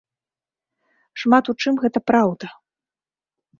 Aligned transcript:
Шмат 1.25 1.45
у 1.53 1.55
чым 1.65 1.73
гэта 1.85 1.99
праўда. 2.09 2.45